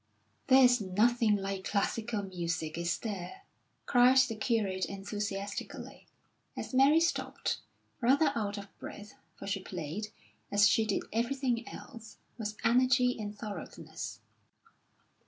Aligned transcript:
"There's 0.47 0.81
nothing 0.81 1.35
like 1.35 1.63
classical 1.63 2.23
music, 2.23 2.75
is 2.75 2.97
there?" 2.97 3.43
cried 3.85 4.17
the 4.17 4.35
curate 4.35 4.85
enthusiastically, 4.85 6.07
as 6.57 6.73
Mary 6.73 6.99
stopped, 6.99 7.59
rather 8.01 8.31
out 8.33 8.57
of 8.57 8.75
breath, 8.79 9.13
for 9.35 9.45
she 9.45 9.59
played, 9.59 10.07
as 10.51 10.67
she 10.67 10.87
did 10.87 11.03
everything 11.13 11.67
else, 11.69 12.17
with 12.39 12.57
energy 12.63 13.15
and 13.19 13.37
thoroughness. 13.37 14.21